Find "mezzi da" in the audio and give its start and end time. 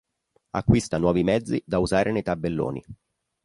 1.23-1.77